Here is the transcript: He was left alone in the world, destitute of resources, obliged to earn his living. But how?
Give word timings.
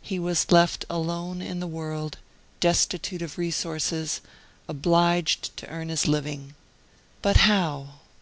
He 0.00 0.18
was 0.18 0.50
left 0.50 0.86
alone 0.88 1.42
in 1.42 1.60
the 1.60 1.66
world, 1.66 2.16
destitute 2.60 3.20
of 3.20 3.36
resources, 3.36 4.22
obliged 4.68 5.54
to 5.58 5.68
earn 5.68 5.90
his 5.90 6.08
living. 6.08 6.54
But 7.20 7.36
how? 7.36 7.96